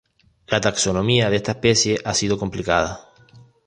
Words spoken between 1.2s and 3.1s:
de esta especie ha sido complicada.